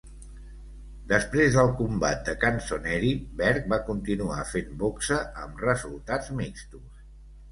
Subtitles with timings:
[1.09, 3.11] Després del combat de Canzoneri,
[3.41, 6.89] Berg va continuar fent boxa amb resultats mixtos.